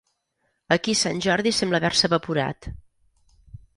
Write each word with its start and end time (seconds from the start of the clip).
Aquí 0.75 0.95
Sant 1.01 1.21
Jordi 1.27 1.53
sembla 1.57 1.81
haver-se 1.81 2.09
evaporat. 2.13 2.71